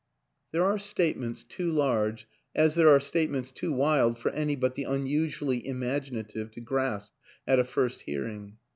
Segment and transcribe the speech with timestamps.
[0.51, 4.85] "There are statements too large as there are statements too wild for any but the
[4.85, 7.11] unusually im aginative to grasp
[7.45, 8.57] at a first hearing.